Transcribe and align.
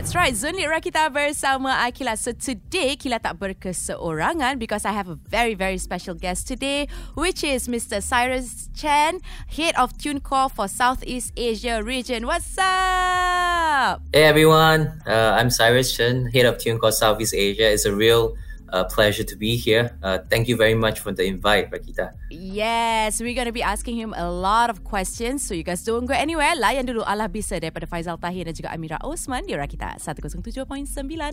That's 0.00 0.14
right. 0.14 0.32
Zunli 0.32 0.64
Rakita 0.64 1.12
bersama 1.12 1.76
Akila. 1.84 2.16
So 2.16 2.32
today, 2.32 2.96
Kila 2.96 3.20
tak 3.20 3.36
berkeseorangan 3.36 4.56
because 4.56 4.88
I 4.88 4.96
have 4.96 5.12
a 5.12 5.20
very, 5.28 5.52
very 5.52 5.76
special 5.76 6.16
guest 6.16 6.48
today, 6.48 6.88
which 7.12 7.44
is 7.44 7.68
Mr. 7.68 8.00
Cyrus 8.00 8.72
Chen, 8.72 9.20
Head 9.52 9.76
of 9.76 9.92
TuneCore 10.00 10.56
for 10.56 10.72
Southeast 10.72 11.36
Asia 11.36 11.84
region. 11.84 12.24
What's 12.24 12.56
up? 12.56 14.00
Hey 14.16 14.24
everyone, 14.24 14.88
uh, 15.04 15.36
I'm 15.36 15.52
Cyrus 15.52 15.92
Chen, 15.92 16.32
Head 16.32 16.48
of 16.48 16.56
TuneCore 16.56 16.96
Southeast 16.96 17.36
Asia. 17.36 17.68
It's 17.68 17.84
a 17.84 17.92
real 17.92 18.40
a 18.72 18.84
pleasure 18.84 19.24
to 19.24 19.36
be 19.36 19.56
here. 19.56 19.96
Uh, 20.02 20.18
thank 20.28 20.48
you 20.48 20.56
very 20.56 20.74
much 20.74 21.00
for 21.00 21.12
the 21.12 21.24
invite, 21.24 21.70
Rakita. 21.70 22.12
Yes, 22.30 23.20
we're 23.20 23.34
going 23.34 23.50
to 23.50 23.56
be 23.56 23.62
asking 23.62 23.96
him 23.96 24.14
a 24.16 24.30
lot 24.30 24.70
of 24.70 24.84
questions. 24.84 25.42
So 25.42 25.54
you 25.54 25.62
guys 25.62 25.82
don't 25.84 26.06
go 26.06 26.14
anywhere. 26.14 26.54
Layan 26.56 26.86
dulu 26.86 27.02
Allah 27.06 27.28
bisa 27.28 27.58
daripada 27.58 27.86
Faizal 27.88 28.18
Tahir 28.20 28.46
dan 28.46 28.54
juga 28.54 28.70
Amira 28.70 28.98
Osman 29.02 29.46
di 29.46 29.54
Rakita 29.54 29.98
107.9 29.98 30.66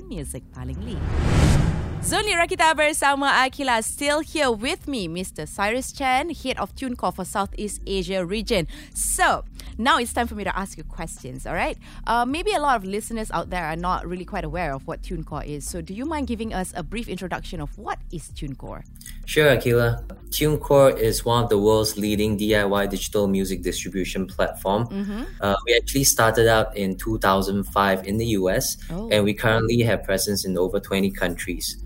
Music 0.07 0.43
Paling 0.53 0.79
Lead. 0.85 1.66
Zoni 2.07 2.31
Rakita 2.31 2.71
bersama 2.73 3.27
Akila 3.43 3.83
still 3.83 4.21
here 4.21 4.49
with 4.49 4.87
me, 4.87 5.09
Mr. 5.09 5.45
Cyrus 5.45 5.91
Chen, 5.91 6.29
Head 6.29 6.57
of 6.57 6.73
TuneCore 6.73 7.13
for 7.13 7.25
Southeast 7.25 7.81
Asia 7.85 8.25
region. 8.25 8.65
So, 8.93 9.43
now 9.77 9.97
it's 9.97 10.13
time 10.13 10.25
for 10.25 10.35
me 10.35 10.45
to 10.45 10.57
ask 10.57 10.77
you 10.77 10.85
questions, 10.85 11.45
all 11.45 11.53
right? 11.53 11.77
Uh, 12.07 12.23
maybe 12.23 12.53
a 12.53 12.61
lot 12.61 12.77
of 12.77 12.85
listeners 12.85 13.29
out 13.31 13.49
there 13.49 13.65
are 13.65 13.75
not 13.75 14.07
really 14.07 14.23
quite 14.23 14.45
aware 14.45 14.71
of 14.73 14.87
what 14.87 15.01
TuneCore 15.01 15.45
is. 15.45 15.67
So, 15.69 15.81
do 15.81 15.93
you 15.93 16.05
mind 16.05 16.27
giving 16.27 16.53
us 16.53 16.71
a 16.77 16.81
brief 16.81 17.09
introduction 17.09 17.59
of 17.59 17.77
what 17.77 17.99
is 18.09 18.31
TuneCore? 18.31 18.85
Sure, 19.25 19.53
Akila. 19.53 20.01
TuneCore 20.29 20.97
is 20.97 21.25
one 21.25 21.43
of 21.43 21.49
the 21.49 21.57
world's 21.57 21.97
leading 21.97 22.37
DIY 22.37 22.89
digital 22.89 23.27
music 23.27 23.63
distribution 23.63 24.25
platform. 24.25 24.87
Mm-hmm. 24.87 25.23
Uh, 25.41 25.55
we 25.65 25.75
actually 25.75 26.05
started 26.05 26.47
out 26.47 26.77
in 26.77 26.95
2005 26.95 28.07
in 28.07 28.17
the 28.17 28.27
US, 28.27 28.77
oh. 28.91 29.09
and 29.11 29.25
we 29.25 29.33
currently 29.33 29.81
have 29.81 30.05
presence 30.05 30.45
in 30.45 30.57
over 30.57 30.79
20 30.79 31.11
countries. 31.11 31.83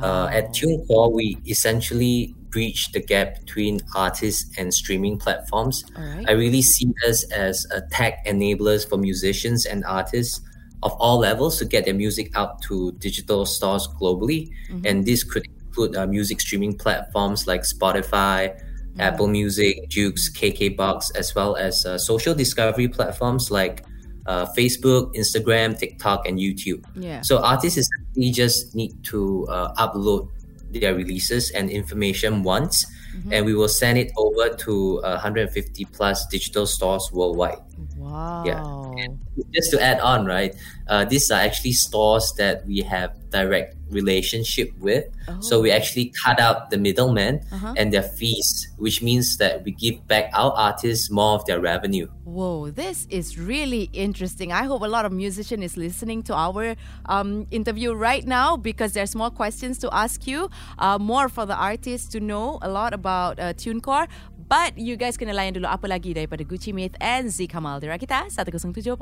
Wow. 0.00 0.26
Uh, 0.26 0.28
at 0.28 0.50
TuneCore, 0.50 1.12
we 1.12 1.38
essentially 1.46 2.34
bridge 2.50 2.92
the 2.92 3.00
gap 3.00 3.40
between 3.40 3.80
artists 3.94 4.56
and 4.56 4.72
streaming 4.72 5.18
platforms. 5.18 5.84
Right. 5.96 6.24
I 6.28 6.32
really 6.32 6.62
see 6.62 6.92
us 7.06 7.24
as 7.32 7.66
a 7.72 7.80
tech 7.90 8.24
enablers 8.26 8.88
for 8.88 8.96
musicians 8.96 9.66
and 9.66 9.84
artists 9.84 10.40
of 10.82 10.92
all 11.00 11.18
levels 11.18 11.58
to 11.58 11.64
get 11.64 11.84
their 11.84 11.94
music 11.94 12.30
out 12.36 12.62
to 12.62 12.92
digital 12.92 13.44
stores 13.46 13.88
globally. 14.00 14.50
Mm-hmm. 14.70 14.86
And 14.86 15.04
this 15.04 15.24
could 15.24 15.46
include 15.46 15.96
uh, 15.96 16.06
music 16.06 16.40
streaming 16.40 16.76
platforms 16.76 17.46
like 17.46 17.62
Spotify, 17.62 18.54
mm-hmm. 18.54 19.00
Apple 19.00 19.26
Music, 19.26 19.88
Joox, 19.88 20.30
KKBox, 20.30 21.16
as 21.16 21.34
well 21.34 21.56
as 21.56 21.84
uh, 21.84 21.98
social 21.98 22.34
discovery 22.34 22.86
platforms 22.86 23.50
like 23.50 23.84
uh, 24.26 24.46
Facebook, 24.56 25.14
Instagram, 25.14 25.78
TikTok, 25.78 26.26
and 26.26 26.38
YouTube. 26.38 26.84
Yeah. 26.94 27.20
So 27.22 27.42
artists 27.42 27.78
essentially 27.78 28.30
just 28.30 28.74
need 28.74 29.02
to 29.04 29.46
uh, 29.48 29.74
upload 29.74 30.28
their 30.70 30.94
releases 30.94 31.50
and 31.50 31.70
information 31.70 32.42
once, 32.42 32.84
mm-hmm. 33.14 33.32
and 33.32 33.46
we 33.46 33.54
will 33.54 33.68
send 33.68 33.98
it 33.98 34.10
over 34.16 34.54
to 34.56 35.00
uh, 35.04 35.20
150 35.22 35.84
plus 35.86 36.26
digital 36.26 36.66
stores 36.66 37.10
worldwide. 37.12 37.58
Wow. 37.96 38.44
Yeah. 38.44 39.04
And 39.04 39.18
just 39.54 39.70
to 39.70 39.82
add 39.82 40.00
on, 40.00 40.26
right? 40.26 40.54
Uh, 40.88 41.04
these 41.04 41.30
are 41.30 41.40
actually 41.40 41.72
stores 41.72 42.32
that 42.38 42.66
we 42.66 42.80
have 42.80 43.14
direct 43.30 43.76
relationship 43.94 44.70
with. 44.78 45.04
Oh. 45.28 45.40
So 45.40 45.60
we 45.62 45.70
actually 45.70 46.12
cut 46.24 46.38
out 46.40 46.70
the 46.70 46.78
middlemen 46.78 47.40
uh-huh. 47.50 47.74
and 47.76 47.92
their 47.92 48.02
fees, 48.02 48.68
which 48.76 49.00
means 49.00 49.38
that 49.38 49.64
we 49.64 49.72
give 49.72 50.06
back 50.06 50.30
our 50.34 50.52
artists 50.52 51.10
more 51.10 51.34
of 51.34 51.46
their 51.46 51.60
revenue. 51.60 52.08
Whoa, 52.24 52.70
this 52.70 53.06
is 53.10 53.38
really 53.38 53.90
interesting. 53.92 54.52
I 54.52 54.64
hope 54.64 54.82
a 54.82 54.90
lot 54.90 55.04
of 55.04 55.12
musician 55.12 55.62
is 55.62 55.76
listening 55.76 56.22
to 56.24 56.34
our 56.34 56.74
um, 57.06 57.46
interview 57.50 57.94
right 57.94 58.26
now 58.26 58.56
because 58.56 58.92
there's 58.92 59.14
more 59.14 59.30
questions 59.30 59.78
to 59.78 59.88
ask 59.94 60.26
you, 60.26 60.50
uh, 60.78 60.98
more 60.98 61.28
for 61.28 61.46
the 61.46 61.54
artists 61.54 62.08
to 62.12 62.20
know 62.20 62.58
a 62.62 62.68
lot 62.68 62.92
about 62.92 63.38
uh, 63.38 63.52
TuneCore. 63.54 64.08
But 64.48 64.76
you 64.76 64.96
guys 64.96 65.16
kena 65.16 65.32
layan 65.32 65.56
dulu 65.56 65.68
apa 65.68 65.88
lagi 65.88 66.12
daripada 66.12 66.44
Gucci 66.44 66.76
Myth 66.76 66.96
and 67.00 67.32
Z 67.32 67.48
Kamal. 67.48 67.80
Dira 67.80 67.96
kita 67.96 68.28
107.9 68.28 69.00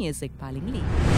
Music 0.00 0.32
Paling 0.40 0.64
Lead. 0.72 1.11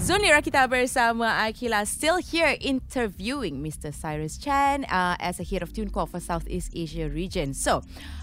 Zoni 0.00 0.32
Rakita 0.32 0.64
bersama 0.66 1.28
Akila 1.44 1.86
still 1.86 2.16
here 2.16 2.56
interviewing 2.60 3.62
Mr. 3.62 3.92
Cyrus 3.92 4.38
Chan 4.38 4.84
uh, 4.84 5.14
as 5.20 5.38
a 5.38 5.44
head 5.44 5.62
of 5.62 5.74
TuneCore 5.74 6.08
for 6.08 6.18
Southeast 6.18 6.72
Asia 6.74 7.08
region. 7.10 7.52
So, 7.52 7.82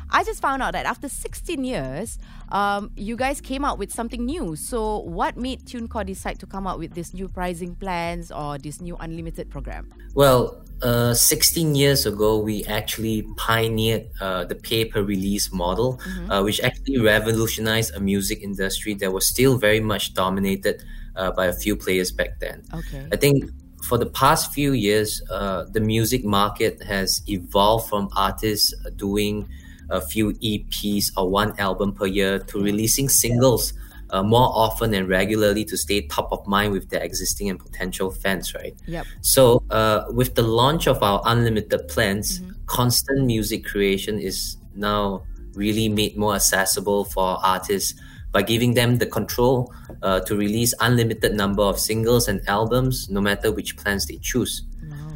I 0.09 0.23
just 0.23 0.41
found 0.41 0.63
out 0.63 0.73
that 0.73 0.87
after 0.87 1.07
16 1.07 1.63
years, 1.63 2.17
um, 2.49 2.91
you 2.95 3.15
guys 3.15 3.41
came 3.41 3.63
out 3.63 3.77
with 3.77 3.91
something 3.93 4.25
new. 4.25 4.55
So, 4.55 4.99
what 4.99 5.37
made 5.37 5.65
TuneCore 5.65 6.05
decide 6.05 6.39
to 6.39 6.47
come 6.47 6.65
out 6.65 6.79
with 6.79 6.95
this 6.95 7.13
new 7.13 7.27
pricing 7.27 7.75
plans 7.75 8.31
or 8.31 8.57
this 8.57 8.81
new 8.81 8.97
unlimited 8.97 9.51
program? 9.51 9.93
Well, 10.15 10.63
uh, 10.81 11.13
16 11.13 11.75
years 11.75 12.05
ago, 12.05 12.39
we 12.39 12.63
actually 12.65 13.23
pioneered 13.37 14.09
uh, 14.19 14.45
the 14.45 14.55
pay 14.55 14.85
per 14.85 15.03
release 15.03 15.51
model, 15.51 15.97
mm-hmm. 15.97 16.31
uh, 16.31 16.41
which 16.43 16.59
actually 16.61 16.99
revolutionized 16.99 17.93
a 17.95 17.99
music 17.99 18.41
industry 18.41 18.93
that 18.95 19.11
was 19.11 19.27
still 19.27 19.57
very 19.57 19.79
much 19.79 20.13
dominated 20.13 20.83
uh, 21.17 21.31
by 21.31 21.47
a 21.47 21.53
few 21.53 21.75
players 21.75 22.11
back 22.11 22.39
then. 22.39 22.63
Okay. 22.73 23.07
I 23.11 23.15
think 23.17 23.45
for 23.83 23.97
the 23.97 24.05
past 24.05 24.53
few 24.53 24.73
years, 24.73 25.21
uh, 25.29 25.65
the 25.71 25.79
music 25.79 26.23
market 26.23 26.81
has 26.83 27.21
evolved 27.27 27.89
from 27.89 28.09
artists 28.15 28.73
doing 28.95 29.47
a 29.89 30.01
few 30.01 30.33
EPs 30.33 31.05
or 31.15 31.29
one 31.29 31.57
album 31.59 31.93
per 31.93 32.05
year 32.05 32.39
to 32.39 32.61
releasing 32.61 33.07
singles 33.07 33.73
uh, 34.09 34.23
more 34.23 34.49
often 34.53 34.93
and 34.93 35.07
regularly 35.07 35.65
to 35.65 35.77
stay 35.77 36.01
top 36.07 36.31
of 36.31 36.45
mind 36.47 36.71
with 36.71 36.89
their 36.89 37.01
existing 37.01 37.49
and 37.49 37.59
potential 37.59 38.11
fans, 38.11 38.53
right? 38.53 38.75
Yep. 38.85 39.05
So, 39.21 39.63
uh, 39.69 40.05
with 40.09 40.35
the 40.35 40.43
launch 40.43 40.87
of 40.87 41.03
our 41.03 41.21
unlimited 41.25 41.87
plans, 41.87 42.39
mm-hmm. 42.39 42.51
constant 42.65 43.25
music 43.25 43.65
creation 43.65 44.19
is 44.19 44.57
now 44.75 45.23
really 45.53 45.89
made 45.89 46.17
more 46.17 46.35
accessible 46.35 47.05
for 47.05 47.37
artists 47.43 47.93
by 48.31 48.41
giving 48.41 48.73
them 48.73 48.97
the 48.97 49.05
control 49.05 49.73
uh, 50.01 50.19
to 50.21 50.35
release 50.35 50.73
unlimited 50.81 51.33
number 51.33 51.63
of 51.63 51.79
singles 51.79 52.27
and 52.27 52.41
albums, 52.47 53.09
no 53.09 53.21
matter 53.21 53.51
which 53.51 53.77
plans 53.77 54.05
they 54.05 54.17
choose. 54.17 54.63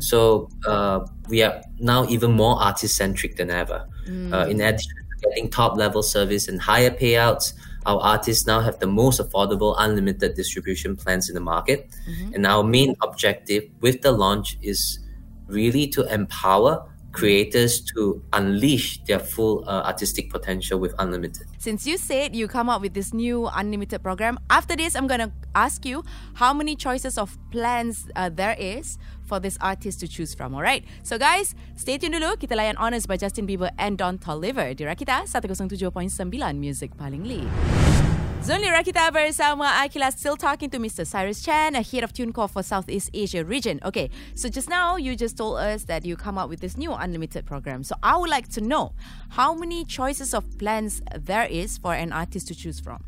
So 0.01 0.49
uh, 0.65 1.05
we 1.29 1.43
are 1.43 1.61
now 1.79 2.07
even 2.07 2.31
more 2.31 2.59
artist 2.59 2.95
centric 2.95 3.35
than 3.35 3.49
ever. 3.49 3.87
Mm. 4.07 4.33
Uh, 4.33 4.49
in 4.49 4.59
addition 4.59 4.91
to 4.95 5.29
getting 5.29 5.49
top 5.49 5.77
level 5.77 6.01
service 6.01 6.47
and 6.47 6.59
higher 6.59 6.89
payouts, 6.89 7.53
our 7.85 7.99
artists 7.99 8.47
now 8.47 8.61
have 8.61 8.79
the 8.79 8.87
most 8.87 9.19
affordable 9.21 9.75
unlimited 9.77 10.35
distribution 10.35 10.95
plans 10.95 11.29
in 11.29 11.35
the 11.35 11.41
market. 11.41 11.89
Mm-hmm. 12.09 12.33
And 12.33 12.47
our 12.47 12.63
main 12.63 12.95
objective 13.01 13.69
with 13.79 14.01
the 14.01 14.11
launch 14.11 14.57
is 14.61 14.99
really 15.47 15.87
to 15.87 16.11
empower 16.11 16.87
creators 17.11 17.81
to 17.81 18.23
unleash 18.33 19.03
their 19.03 19.19
full 19.19 19.63
uh, 19.67 19.83
artistic 19.85 20.29
potential 20.29 20.79
with 20.79 20.93
unlimited. 20.99 21.47
Since 21.57 21.85
you 21.85 21.97
said 21.97 22.35
you 22.35 22.47
come 22.47 22.69
up 22.69 22.81
with 22.81 22.93
this 22.93 23.13
new 23.13 23.47
unlimited 23.47 24.01
program 24.03 24.39
after 24.49 24.75
this 24.75 24.95
i'm 24.95 25.07
going 25.07 25.19
to 25.19 25.31
ask 25.55 25.85
you 25.85 26.03
how 26.35 26.53
many 26.53 26.75
choices 26.75 27.17
of 27.17 27.37
plans 27.51 28.07
uh, 28.15 28.29
there 28.29 28.55
is 28.57 28.97
for 29.23 29.39
this 29.39 29.57
artist 29.61 29.99
to 30.01 30.07
choose 30.07 30.33
from 30.33 30.53
alright? 30.53 30.85
So 31.03 31.17
guys 31.17 31.55
stay 31.75 31.97
tuned 31.97 32.15
dulu. 32.15 32.35
Kita 32.39 32.55
layan 32.55 32.75
Honest 32.77 33.07
by 33.07 33.17
Justin 33.17 33.47
Bieber 33.47 33.71
and 33.77 33.97
Don 33.97 34.17
Toliver. 34.17 34.75
Di 34.75 34.83
Rakita 34.83 35.27
107.9 35.27 36.11
Music 36.57 36.95
Paling 36.97 37.23
Lead 37.23 38.20
Zoni 38.41 38.65
Rakita 38.71 39.11
bersama 39.11 39.69
Akila 39.85 40.11
still 40.11 40.35
talking 40.35 40.67
to 40.71 40.79
Mr. 40.79 41.05
Cyrus 41.05 41.43
Chan, 41.43 41.75
a 41.75 41.83
head 41.83 42.03
of 42.03 42.11
TuneCore 42.11 42.49
for 42.49 42.63
Southeast 42.63 43.11
Asia 43.13 43.45
region. 43.45 43.79
Okay, 43.85 44.09
so 44.33 44.49
just 44.49 44.67
now 44.67 44.95
you 44.97 45.15
just 45.15 45.37
told 45.37 45.59
us 45.59 45.83
that 45.83 46.05
you 46.05 46.15
come 46.15 46.39
up 46.39 46.49
with 46.49 46.59
this 46.59 46.75
new 46.75 46.91
unlimited 46.91 47.45
program. 47.45 47.83
So 47.83 47.93
I 48.01 48.17
would 48.17 48.31
like 48.31 48.49
to 48.53 48.61
know 48.61 48.93
how 49.29 49.53
many 49.53 49.85
choices 49.85 50.33
of 50.33 50.57
plans 50.57 51.03
there 51.15 51.45
is 51.45 51.77
for 51.77 51.93
an 51.93 52.11
artist 52.11 52.47
to 52.47 52.55
choose 52.55 52.79
from. 52.79 53.03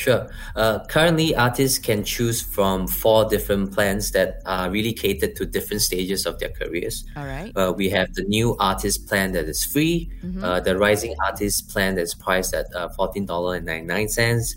Sure. 0.00 0.30
Uh, 0.56 0.78
currently, 0.86 1.36
artists 1.36 1.78
can 1.78 2.02
choose 2.02 2.40
from 2.40 2.86
four 2.86 3.28
different 3.28 3.70
plans 3.74 4.12
that 4.12 4.40
are 4.46 4.70
really 4.70 4.94
catered 4.94 5.36
to 5.36 5.44
different 5.44 5.82
stages 5.82 6.24
of 6.24 6.38
their 6.38 6.48
careers. 6.48 7.04
All 7.16 7.26
right. 7.26 7.52
Uh, 7.54 7.74
we 7.76 7.90
have 7.90 8.14
the 8.14 8.22
new 8.22 8.56
artist 8.58 9.06
plan 9.06 9.32
that 9.32 9.44
is 9.44 9.62
free, 9.62 10.10
mm-hmm. 10.24 10.42
uh, 10.42 10.60
the 10.60 10.78
rising 10.78 11.14
artist 11.26 11.68
plan 11.68 11.96
that 11.96 12.02
is 12.02 12.14
priced 12.14 12.54
at 12.54 12.74
uh, 12.74 12.88
$14.99, 12.98 13.66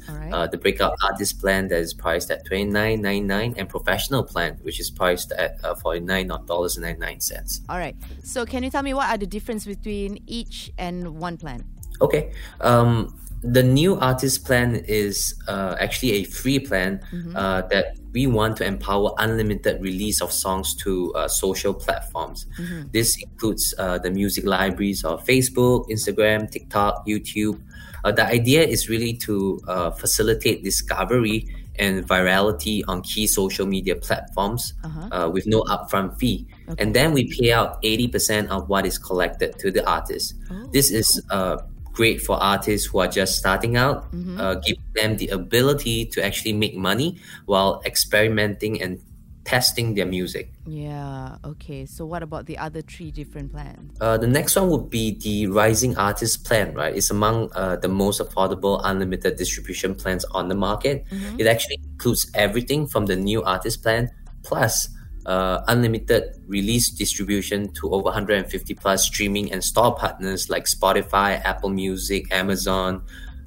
right. 0.07 0.33
Uh, 0.33 0.47
the 0.47 0.57
breakout 0.57 0.95
artist 1.03 1.41
plan 1.41 1.67
that 1.67 1.81
is 1.81 1.93
priced 1.93 2.31
at 2.31 2.45
$29.99, 2.45 3.55
and 3.57 3.67
professional 3.67 4.23
plan, 4.23 4.57
which 4.61 4.79
is 4.79 4.89
priced 4.89 5.33
at 5.33 5.59
uh, 5.65 5.75
$49.99. 5.75 7.59
All 7.67 7.77
right. 7.77 7.97
So, 8.23 8.45
can 8.45 8.63
you 8.63 8.69
tell 8.69 8.81
me 8.81 8.93
what 8.93 9.09
are 9.09 9.17
the 9.17 9.27
difference 9.27 9.65
between 9.65 10.23
each 10.25 10.71
and 10.77 11.19
one 11.19 11.35
plan? 11.35 11.65
Okay. 12.01 12.31
Um, 12.61 13.13
the 13.43 13.63
new 13.63 13.99
artist 13.99 14.45
plan 14.45 14.75
is 14.87 15.35
uh, 15.47 15.75
actually 15.79 16.13
a 16.13 16.23
free 16.23 16.59
plan 16.59 16.99
mm-hmm. 17.11 17.35
uh, 17.35 17.61
that 17.63 17.97
we 18.13 18.27
want 18.27 18.57
to 18.57 18.65
empower 18.65 19.11
unlimited 19.17 19.81
release 19.81 20.21
of 20.21 20.31
songs 20.31 20.75
to 20.75 21.13
uh, 21.13 21.27
social 21.27 21.73
platforms. 21.73 22.45
Mm-hmm. 22.57 22.89
This 22.91 23.21
includes 23.21 23.73
uh, 23.77 23.97
the 23.97 24.11
music 24.11 24.45
libraries 24.45 25.03
of 25.03 25.25
Facebook, 25.25 25.89
Instagram, 25.89 26.49
TikTok, 26.49 27.05
YouTube. 27.05 27.61
Uh, 28.03 28.11
the 28.11 28.25
idea 28.25 28.63
is 28.63 28.89
really 28.89 29.13
to 29.13 29.59
uh, 29.67 29.91
facilitate 29.91 30.63
discovery 30.63 31.47
and 31.79 32.07
virality 32.07 32.83
on 32.87 33.01
key 33.01 33.25
social 33.25 33.65
media 33.65 33.95
platforms 33.95 34.73
uh-huh. 34.83 35.09
uh, 35.11 35.29
with 35.29 35.47
no 35.47 35.63
upfront 35.63 36.17
fee. 36.19 36.45
Okay. 36.69 36.83
And 36.83 36.95
then 36.95 37.13
we 37.13 37.33
pay 37.33 37.51
out 37.51 37.81
80% 37.81 38.49
of 38.49 38.69
what 38.69 38.85
is 38.85 38.97
collected 38.97 39.57
to 39.59 39.71
the 39.71 39.87
artist. 39.89 40.35
Oh. 40.51 40.69
This 40.71 40.91
is 40.91 41.21
uh, 41.31 41.57
great 41.93 42.21
for 42.21 42.41
artists 42.41 42.87
who 42.87 42.99
are 42.99 43.07
just 43.07 43.37
starting 43.37 43.77
out, 43.77 44.11
mm-hmm. 44.11 44.39
uh, 44.39 44.55
give 44.55 44.77
them 44.95 45.17
the 45.17 45.29
ability 45.29 46.05
to 46.07 46.25
actually 46.25 46.53
make 46.53 46.75
money 46.75 47.17
while 47.45 47.81
experimenting 47.85 48.81
and 48.81 48.99
testing 49.45 49.93
their 49.93 50.05
music. 50.05 50.51
Yeah, 50.65 51.35
okay. 51.43 51.85
So 51.85 52.05
what 52.05 52.23
about 52.23 52.45
the 52.45 52.57
other 52.57 52.81
three 52.81 53.11
different 53.11 53.51
plans? 53.51 53.95
Uh, 53.99 54.17
the 54.17 54.27
next 54.27 54.55
one 54.55 54.69
would 54.69 54.89
be 54.89 55.15
the 55.19 55.47
Rising 55.47 55.97
Artist 55.97 56.45
Plan, 56.45 56.73
right? 56.73 56.95
It's 56.95 57.11
among 57.11 57.51
uh, 57.53 57.75
the 57.77 57.89
most 57.89 58.21
affordable 58.21 58.81
unlimited 58.83 59.37
distribution 59.37 59.95
plans 59.95 60.25
on 60.31 60.47
the 60.47 60.55
market. 60.55 61.05
Mm-hmm. 61.11 61.39
It 61.39 61.47
actually 61.47 61.79
includes 61.83 62.31
everything 62.33 62.87
from 62.87 63.05
the 63.05 63.15
new 63.15 63.43
artist 63.43 63.83
plan 63.83 64.09
plus 64.43 64.87
uh, 65.25 65.61
unlimited 65.67 66.35
release 66.47 66.89
distribution 66.89 67.71
to 67.73 67.89
over 67.91 68.05
150 68.05 68.73
plus 68.75 69.05
streaming 69.05 69.51
and 69.51 69.63
store 69.63 69.95
partners 69.95 70.49
like 70.49 70.65
Spotify, 70.65 71.43
Apple 71.43 71.69
Music, 71.69 72.31
Amazon, 72.31 73.01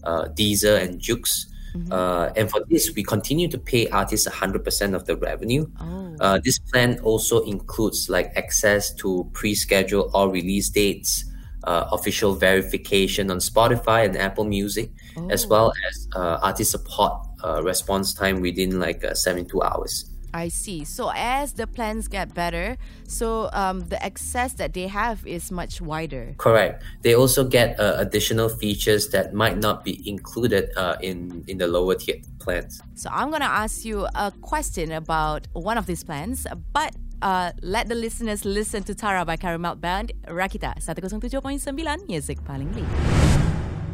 uh, 0.05 0.25
Deezer, 0.29 0.81
and 0.81 1.01
Joox. 1.01 1.47
Mm-hmm. 1.77 1.93
Uh, 1.93 2.31
and 2.37 2.51
for 2.51 2.65
this, 2.69 2.93
we 2.95 3.03
continue 3.03 3.49
to 3.49 3.59
pay 3.59 3.89
artists 3.89 4.27
100% 4.27 4.95
of 4.95 5.05
the 5.05 5.17
revenue. 5.17 5.67
Oh. 5.81 6.17
Uh, 6.21 6.41
this 6.43 6.59
plan 6.59 6.99
also 7.01 7.43
includes 7.43 8.09
like 8.09 8.33
access 8.37 8.95
to 8.95 9.29
pre-schedule 9.35 10.11
or 10.15 10.31
release 10.31 10.71
dates, 10.71 11.27
uh, 11.65 11.89
official 11.93 12.35
verification 12.35 13.31
on 13.31 13.39
Spotify 13.39 14.07
and 14.07 14.17
Apple 14.17 14.45
Music, 14.45 14.91
oh. 15.19 15.29
as 15.29 15.47
well 15.47 15.73
as 15.89 16.09
uh, 16.15 16.39
artist 16.41 16.71
support 16.71 17.13
uh, 17.45 17.63
response 17.63 18.15
time 18.15 18.41
within 18.41 18.81
like 18.81 19.05
uh, 19.05 19.13
72 19.13 19.61
hours. 19.63 20.11
I 20.37 20.49
see. 20.49 20.85
So 20.85 21.11
as 21.15 21.55
the 21.55 21.67
plans 21.67 22.09
get 22.09 22.35
better, 22.35 22.77
so 23.09 23.49
um, 23.53 23.89
the 23.89 23.97
access 24.05 24.53
that 24.55 24.75
they 24.75 24.87
have 24.87 25.27
is 25.27 25.51
much 25.51 25.81
wider. 25.81 26.35
Correct. 26.37 26.85
They 27.03 27.15
also 27.15 27.43
get 27.45 27.81
uh, 27.81 27.97
additional 27.99 28.49
features 28.49 29.09
that 29.11 29.33
might 29.33 29.57
not 29.57 29.85
be 29.85 30.05
included 30.05 30.71
uh, 30.77 30.97
in 31.01 31.45
in 31.49 31.57
the 31.59 31.67
lower 31.67 31.95
tier 31.95 32.21
plans. 32.39 32.83
So 32.95 33.09
I'm 33.11 33.31
gonna 33.31 33.49
ask 33.65 33.85
you 33.85 34.07
a 34.15 34.31
question 34.43 34.93
about 34.93 35.49
one 35.53 35.79
of 35.79 35.87
these 35.87 36.05
plans, 36.05 36.47
but 36.73 36.93
uh, 37.23 37.53
let 37.63 37.89
the 37.89 37.95
listeners 37.95 38.45
listen 38.45 38.85
to 38.85 38.95
Tara 38.95 39.25
by 39.25 39.37
Caramel 39.37 39.77
Band 39.77 40.13
Rakita 40.29 40.77
107.9 40.85 42.09
Music 42.09 42.45
paling 42.45 42.73
lead. 42.75 43.16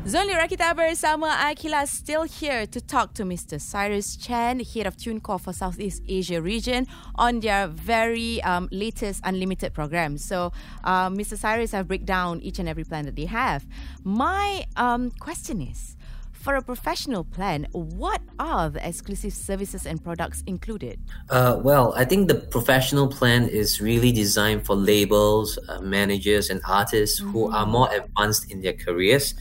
Zonli 0.04 0.34
Rakita 0.34 0.74
bersama 0.74 1.30
Akila 1.30 1.86
still 1.86 2.24
here 2.24 2.66
to 2.66 2.80
talk 2.80 3.14
to 3.14 3.22
Mr. 3.22 3.60
Cyrus 3.60 4.16
Chan, 4.16 4.58
head 4.58 4.84
of 4.88 4.96
TuneCore 4.96 5.40
for 5.40 5.52
Southeast 5.52 6.02
Asia 6.08 6.42
region, 6.42 6.88
on 7.14 7.38
their 7.38 7.68
very 7.68 8.42
um, 8.42 8.68
latest 8.72 9.20
unlimited 9.22 9.72
program. 9.72 10.18
So, 10.18 10.50
uh, 10.82 11.08
Mr. 11.08 11.38
Cyrus 11.38 11.70
have 11.70 11.86
break 11.86 12.04
down 12.04 12.40
each 12.40 12.58
and 12.58 12.68
every 12.68 12.82
plan 12.82 13.04
that 13.04 13.14
they 13.14 13.26
have. 13.26 13.64
My 14.02 14.64
um, 14.74 15.12
question 15.12 15.62
is, 15.62 15.96
for 16.42 16.56
a 16.56 16.62
professional 16.62 17.22
plan, 17.22 17.68
what 17.70 18.20
are 18.40 18.68
the 18.68 18.86
exclusive 18.86 19.32
services 19.32 19.86
and 19.86 20.02
products 20.02 20.42
included? 20.48 20.98
Uh, 21.30 21.60
well, 21.62 21.94
I 21.96 22.04
think 22.04 22.26
the 22.26 22.34
professional 22.34 23.06
plan 23.06 23.48
is 23.48 23.80
really 23.80 24.10
designed 24.10 24.66
for 24.66 24.74
labels, 24.74 25.56
uh, 25.68 25.80
managers, 25.80 26.50
and 26.50 26.60
artists 26.68 27.20
mm-hmm. 27.20 27.30
who 27.30 27.52
are 27.52 27.64
more 27.64 27.88
advanced 27.94 28.50
in 28.50 28.60
their 28.60 28.72
careers 28.72 29.34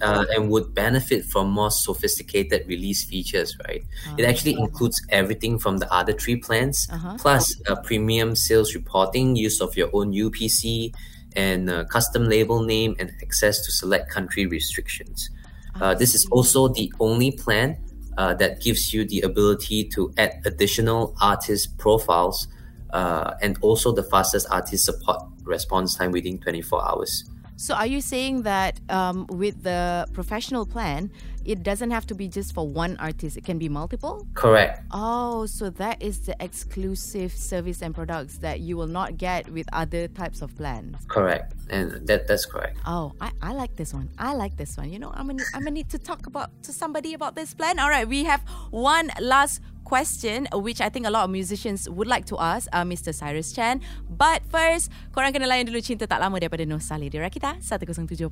uh, 0.00 0.24
and 0.34 0.50
would 0.50 0.74
benefit 0.74 1.24
from 1.26 1.48
more 1.48 1.70
sophisticated 1.70 2.66
release 2.66 3.04
features, 3.04 3.56
right? 3.68 3.84
It 4.18 4.24
ah. 4.24 4.28
actually 4.28 4.54
includes 4.54 5.00
everything 5.10 5.60
from 5.60 5.78
the 5.78 5.90
other 5.94 6.12
three 6.12 6.36
plans, 6.36 6.88
uh-huh. 6.90 7.18
plus 7.20 7.54
premium 7.84 8.34
sales 8.34 8.74
reporting, 8.74 9.36
use 9.36 9.60
of 9.60 9.76
your 9.76 9.90
own 9.92 10.12
UPC, 10.12 10.92
and 11.36 11.70
custom 11.88 12.24
label 12.24 12.64
name 12.64 12.96
and 12.98 13.12
access 13.22 13.64
to 13.64 13.70
select 13.70 14.10
country 14.10 14.46
restrictions. 14.46 15.30
Uh, 15.80 15.94
this 15.94 16.14
is 16.14 16.26
also 16.26 16.68
the 16.68 16.92
only 17.00 17.30
plan 17.30 17.76
uh, 18.16 18.34
that 18.34 18.60
gives 18.60 18.92
you 18.92 19.04
the 19.04 19.20
ability 19.20 19.84
to 19.84 20.12
add 20.18 20.42
additional 20.44 21.14
artist 21.20 21.76
profiles 21.78 22.48
uh, 22.90 23.34
and 23.40 23.58
also 23.60 23.92
the 23.92 24.02
fastest 24.02 24.46
artist 24.50 24.84
support 24.84 25.22
response 25.44 25.94
time 25.94 26.10
within 26.10 26.38
24 26.38 26.84
hours. 26.88 27.24
So, 27.58 27.74
are 27.74 27.88
you 27.88 28.00
saying 28.00 28.42
that 28.42 28.78
um, 28.88 29.26
with 29.26 29.64
the 29.64 30.06
professional 30.12 30.64
plan, 30.64 31.10
it 31.44 31.64
doesn't 31.64 31.90
have 31.90 32.06
to 32.06 32.14
be 32.14 32.28
just 32.28 32.54
for 32.54 32.68
one 32.68 32.96
artist, 32.98 33.36
it 33.36 33.44
can 33.44 33.58
be 33.58 33.68
multiple? 33.68 34.28
Correct. 34.34 34.84
Oh, 34.92 35.44
so 35.46 35.68
that 35.70 36.00
is 36.00 36.20
the 36.20 36.36
exclusive 36.38 37.32
service 37.32 37.82
and 37.82 37.92
products 37.92 38.38
that 38.38 38.60
you 38.60 38.76
will 38.76 38.86
not 38.86 39.18
get 39.18 39.50
with 39.50 39.66
other 39.72 40.06
types 40.06 40.40
of 40.40 40.54
plans. 40.54 40.98
Correct. 41.08 41.52
And 41.68 42.06
that 42.06 42.28
that's 42.28 42.46
correct. 42.46 42.78
Oh, 42.86 43.12
I, 43.20 43.32
I 43.42 43.54
like 43.54 43.74
this 43.74 43.92
one. 43.92 44.08
I 44.18 44.34
like 44.34 44.56
this 44.56 44.76
one. 44.76 44.92
You 44.92 45.00
know, 45.00 45.10
I'm 45.12 45.26
gonna 45.26 45.42
I'm 45.52 45.62
gonna 45.62 45.72
need 45.72 45.88
to 45.90 45.98
talk 45.98 46.26
about 46.26 46.50
to 46.62 46.72
somebody 46.72 47.12
about 47.12 47.34
this 47.34 47.54
plan. 47.54 47.80
All 47.80 47.90
right, 47.90 48.06
we 48.06 48.22
have 48.22 48.42
one 48.70 49.10
last 49.20 49.62
question 49.88 50.44
which 50.52 50.84
I 50.84 50.92
think 50.92 51.08
a 51.08 51.10
lot 51.10 51.24
of 51.24 51.30
musicians 51.32 51.88
would 51.88 52.06
like 52.06 52.28
to 52.28 52.36
ask 52.36 52.68
uh, 52.76 52.84
Mr. 52.84 53.16
Cyrus 53.16 53.56
Chan. 53.56 53.80
But 54.04 54.44
first, 54.52 54.92
korang 55.16 55.32
kena 55.32 55.48
layan 55.48 55.64
dulu 55.64 55.80
cinta 55.80 56.04
tak 56.04 56.20
lama 56.20 56.36
daripada 56.36 56.68
Noh 56.68 56.76
Salleh 56.76 57.08
di 57.08 57.16
Rakita 57.16 57.64
107.9 57.64 58.28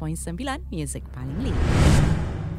Music 0.69 1.03
paling 1.17 1.41
lead. 1.41 1.57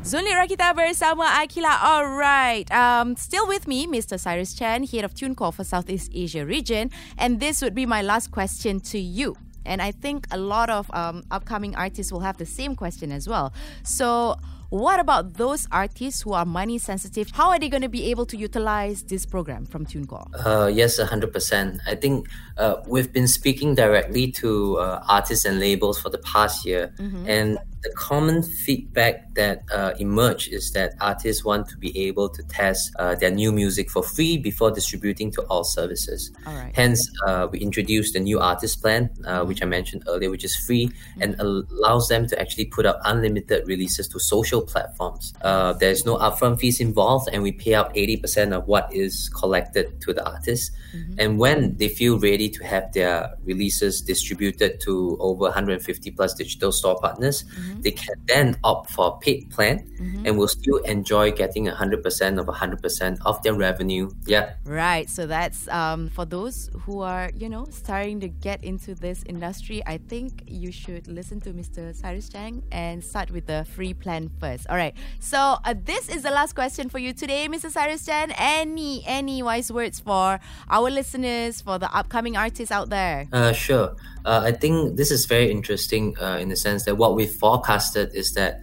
Zonli 0.02 0.32
Rakita 0.32 0.74
bersama 0.74 1.30
Akila. 1.38 1.84
Alright, 1.84 2.72
um, 2.74 3.14
still 3.20 3.46
with 3.46 3.68
me, 3.68 3.86
Mr. 3.86 4.18
Cyrus 4.18 4.56
Chan, 4.56 4.88
head 4.88 5.04
of 5.04 5.14
TuneCore 5.14 5.54
for 5.54 5.68
Southeast 5.68 6.10
Asia 6.16 6.46
region. 6.48 6.90
And 7.20 7.44
this 7.44 7.62
would 7.62 7.76
be 7.76 7.86
my 7.86 8.02
last 8.02 8.32
question 8.32 8.80
to 8.92 8.98
you. 8.98 9.36
And 9.68 9.82
I 9.82 9.92
think 9.92 10.26
a 10.32 10.40
lot 10.40 10.72
of 10.72 10.90
um, 10.96 11.28
upcoming 11.30 11.76
artists 11.76 12.10
will 12.10 12.24
have 12.24 12.38
the 12.38 12.48
same 12.48 12.74
question 12.74 13.12
as 13.12 13.28
well. 13.28 13.52
So, 13.84 14.40
what 14.70 15.00
about 15.00 15.36
those 15.36 15.68
artists 15.72 16.22
who 16.22 16.34
are 16.34 16.46
money 16.46 16.78
sensitive? 16.78 17.30
How 17.32 17.50
are 17.52 17.60
they 17.60 17.70
going 17.70 17.84
to 17.84 17.90
be 17.90 18.10
able 18.12 18.26
to 18.28 18.38
utilize 18.38 19.04
this 19.04 19.26
program 19.26 19.66
from 19.66 19.86
TuneCore? 19.86 20.28
Uh, 20.46 20.68
yes, 20.68 21.00
100%. 21.00 21.80
I 21.88 21.96
think 21.96 22.28
uh, 22.58 22.76
we've 22.86 23.12
been 23.12 23.28
speaking 23.28 23.76
directly 23.76 24.32
to 24.34 24.78
uh, 24.78 25.04
artists 25.08 25.46
and 25.46 25.60
labels 25.60 26.00
for 26.00 26.10
the 26.10 26.18
past 26.18 26.66
year. 26.66 26.94
Mm-hmm. 27.00 27.30
And 27.30 27.58
the 27.84 27.92
common 27.92 28.42
feedback 28.42 29.34
that 29.36 29.62
uh, 29.72 29.94
emerged 30.00 30.52
is 30.52 30.72
that 30.72 30.94
artists 31.00 31.46
want 31.46 31.70
to 31.70 31.78
be 31.78 31.98
able 32.08 32.28
to 32.28 32.42
test 32.44 32.92
uh, 32.98 33.14
their 33.16 33.30
new 33.30 33.52
music 33.52 33.90
for 33.90 34.02
free 34.02 34.38
before 34.38 34.72
distributing 34.72 35.32
to 35.32 35.42
all 35.44 35.64
services. 35.64 36.32
All 36.46 36.56
right. 36.56 36.76
Hence, 36.76 37.08
uh, 37.28 37.48
we 37.52 37.60
introduced 37.60 38.14
the 38.14 38.20
new 38.20 38.40
artist 38.40 38.82
plan, 38.82 39.10
uh, 39.26 39.46
which 39.46 39.62
I 39.62 39.66
mentioned 39.66 40.04
earlier, 40.08 40.32
which 40.32 40.44
is 40.44 40.56
free 40.56 40.88
mm-hmm. 40.88 41.22
and 41.22 41.40
allows 41.40 42.08
them 42.08 42.28
to 42.28 42.42
actually 42.42 42.66
put 42.66 42.86
up 42.86 43.00
unlimited 43.06 43.68
releases 43.68 44.08
to 44.10 44.20
social 44.20 44.62
platforms. 44.62 45.34
Uh, 45.42 45.74
there's 45.74 46.06
no 46.06 46.18
upfront 46.18 46.60
fees 46.60 46.80
involved, 46.80 47.30
and 47.32 47.44
we 47.44 47.52
pay 47.52 47.76
out 47.76 47.94
80% 47.94 48.54
of 48.54 48.68
what 48.68 48.92
is 48.92 49.30
collected 49.30 50.02
to 50.02 50.14
the 50.14 50.28
artist. 50.28 50.72
Mm-hmm. 50.96 51.20
And 51.20 51.38
when 51.38 51.78
they 51.78 51.90
feel 51.90 52.18
ready 52.20 52.50
to 52.50 52.64
have 52.64 52.92
their 52.94 53.36
releases 53.44 54.02
distributed 54.02 54.80
to 54.82 55.18
over 55.20 55.44
150 55.44 56.12
plus 56.12 56.34
digital 56.34 56.72
store 56.72 57.00
partners, 57.00 57.44
mm-hmm 57.44 57.67
mm-hmm. 57.68 57.82
they 57.82 57.92
can 57.92 58.16
then 58.28 58.58
opt 58.64 58.92
for 58.92 59.08
a 59.08 59.18
paid 59.18 59.50
plan 59.52 59.80
mm-hmm. 60.00 60.26
and 60.26 60.38
will 60.38 60.48
still 60.48 60.78
enjoy 60.78 61.32
getting 61.32 61.66
100% 61.66 62.40
of 62.40 62.46
100% 62.46 63.18
of 63.26 63.44
their 63.44 63.54
revenue. 63.54 64.10
Yeah. 64.26 64.54
Right. 64.66 65.10
So 65.10 65.28
that's 65.28 65.68
um, 65.70 66.10
for 66.10 66.26
those 66.26 66.70
who 66.82 67.02
are, 67.02 67.30
you 67.36 67.50
know, 67.50 67.68
starting 67.72 68.20
to 68.22 68.28
get 68.28 68.64
into 68.64 68.96
this 68.96 69.24
industry. 69.26 69.82
I 69.86 69.98
think 69.98 70.44
you 70.48 70.72
should 70.72 71.08
listen 71.08 71.40
to 71.42 71.52
Mr. 71.52 71.96
Cyrus 71.96 72.30
Chang 72.30 72.64
and 72.72 73.04
start 73.04 73.32
with 73.32 73.48
the 73.48 73.66
free 73.76 73.94
plan 73.94 74.30
first. 74.40 74.68
All 74.70 74.78
right. 74.78 74.96
So 75.20 75.58
uh, 75.64 75.74
this 75.84 76.10
is 76.10 76.24
the 76.24 76.32
last 76.32 76.54
question 76.54 76.90
for 76.90 77.00
you 77.00 77.14
today, 77.14 77.48
Mr. 77.48 77.70
Cyrus 77.72 78.06
Chan. 78.06 78.32
Any 78.38 79.04
any 79.06 79.44
wise 79.44 79.72
words 79.72 80.00
for 80.00 80.40
our 80.70 80.90
listeners, 80.90 81.62
for 81.62 81.78
the 81.78 81.94
upcoming 81.96 82.38
artists 82.38 82.72
out 82.72 82.90
there? 82.90 83.28
Uh, 83.32 83.52
sure. 83.52 83.96
Uh, 84.28 84.42
I 84.44 84.52
think 84.52 84.98
this 84.98 85.10
is 85.10 85.26
very 85.26 85.50
interesting 85.50 86.14
uh, 86.20 86.38
in 86.38 86.50
the 86.50 86.58
sense 86.58 86.84
that 86.84 86.96
what 86.96 87.16
we 87.16 87.26
forecasted 87.26 88.14
is 88.14 88.34
that 88.34 88.60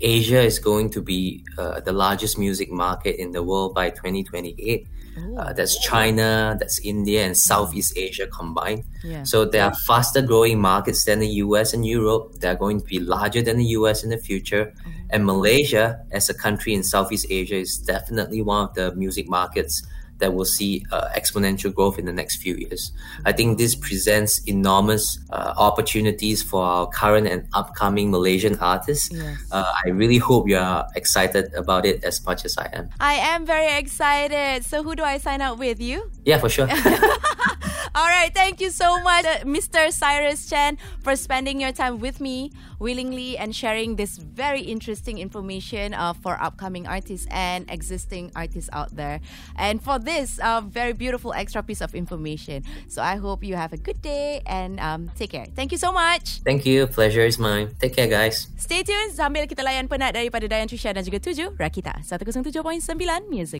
Asia 0.00 0.40
is 0.40 0.60
going 0.60 0.90
to 0.90 1.02
be 1.02 1.44
uh, 1.58 1.80
the 1.80 1.90
largest 1.90 2.38
music 2.38 2.70
market 2.70 3.20
in 3.20 3.32
the 3.32 3.42
world 3.42 3.74
by 3.74 3.90
2028. 3.90 4.86
Uh, 5.36 5.52
that's 5.52 5.76
China, 5.80 6.56
that's 6.60 6.78
India, 6.84 7.26
and 7.26 7.36
Southeast 7.36 7.94
Asia 7.96 8.28
combined. 8.28 8.84
Yeah. 9.02 9.24
So 9.24 9.44
they 9.44 9.58
are 9.58 9.74
faster 9.74 10.22
growing 10.22 10.60
markets 10.60 11.04
than 11.04 11.18
the 11.18 11.42
US 11.42 11.74
and 11.74 11.84
Europe. 11.84 12.36
They 12.38 12.46
are 12.46 12.54
going 12.54 12.80
to 12.80 12.86
be 12.86 13.00
larger 13.00 13.42
than 13.42 13.58
the 13.58 13.70
US 13.78 14.04
in 14.04 14.10
the 14.10 14.18
future. 14.18 14.66
Mm-hmm. 14.66 14.90
And 15.10 15.26
Malaysia, 15.26 16.04
as 16.12 16.28
a 16.28 16.34
country 16.34 16.74
in 16.74 16.84
Southeast 16.84 17.26
Asia, 17.30 17.56
is 17.56 17.78
definitely 17.78 18.42
one 18.42 18.68
of 18.68 18.74
the 18.74 18.94
music 18.94 19.28
markets 19.28 19.82
that 20.18 20.34
will 20.34 20.44
see 20.44 20.84
uh, 20.92 21.08
exponential 21.16 21.72
growth 21.72 21.98
in 21.98 22.06
the 22.06 22.12
next 22.12 22.36
few 22.36 22.54
years. 22.54 22.92
I 23.24 23.32
think 23.32 23.58
this 23.58 23.74
presents 23.74 24.38
enormous 24.46 25.18
uh, 25.30 25.54
opportunities 25.56 26.42
for 26.42 26.62
our 26.62 26.86
current 26.88 27.26
and 27.26 27.48
upcoming 27.52 28.10
Malaysian 28.10 28.58
artists. 28.58 29.10
Yes. 29.12 29.38
Uh, 29.50 29.72
I 29.84 29.90
really 29.90 30.18
hope 30.18 30.48
you 30.48 30.56
are 30.56 30.86
excited 30.94 31.52
about 31.54 31.86
it 31.86 32.04
as 32.04 32.24
much 32.24 32.44
as 32.44 32.56
I 32.58 32.68
am. 32.72 32.90
I 33.00 33.14
am 33.14 33.46
very 33.46 33.78
excited. 33.78 34.64
So, 34.64 34.82
who 34.82 34.94
do 34.94 35.02
I 35.02 35.18
sign 35.18 35.40
up 35.40 35.58
with? 35.58 35.80
You? 35.80 36.10
Yeah, 36.24 36.38
for 36.38 36.48
sure. 36.48 36.68
All 37.98 38.06
right, 38.06 38.30
thank 38.32 38.60
you 38.60 38.70
so 38.70 39.02
much, 39.02 39.26
uh, 39.26 39.42
Mr. 39.42 39.90
Cyrus 39.90 40.46
Chen, 40.46 40.78
for 41.02 41.16
spending 41.16 41.58
your 41.58 41.72
time 41.72 41.98
with 41.98 42.20
me 42.20 42.52
willingly 42.78 43.34
and 43.34 43.50
sharing 43.50 43.96
this 43.96 44.18
very 44.22 44.62
interesting 44.62 45.18
information 45.18 45.94
uh, 45.94 46.14
for 46.14 46.38
upcoming 46.38 46.86
artists 46.86 47.26
and 47.28 47.66
existing 47.66 48.30
artists 48.36 48.70
out 48.72 48.94
there. 48.94 49.18
And 49.58 49.82
for 49.82 49.98
this 49.98 50.38
uh, 50.38 50.62
very 50.62 50.92
beautiful 50.92 51.34
extra 51.34 51.60
piece 51.60 51.80
of 51.80 51.92
information. 51.92 52.62
So 52.86 53.02
I 53.02 53.16
hope 53.16 53.42
you 53.42 53.56
have 53.56 53.72
a 53.72 53.76
good 53.82 54.00
day 54.00 54.42
and 54.46 54.78
um, 54.78 55.10
take 55.18 55.34
care. 55.34 55.46
Thank 55.50 55.72
you 55.72 55.78
so 55.78 55.90
much. 55.90 56.38
Thank 56.46 56.64
you. 56.66 56.86
Pleasure 56.86 57.26
is 57.26 57.36
mine. 57.36 57.74
Take 57.80 57.96
care, 57.96 58.06
guys. 58.06 58.46
Stay 58.62 58.86
tuned 58.86 59.18
sambil 59.18 59.50
kita 59.50 59.66
layan 59.66 59.90
penat 59.90 60.14
daripada 60.14 60.46
Dayan 60.46 60.70
Trisha 60.70 60.94
dan 60.94 61.02
juga 61.02 61.18
Tuju 61.18 61.58
Rakita 61.58 61.98
107.9 62.06 62.62
Music. 63.26 63.56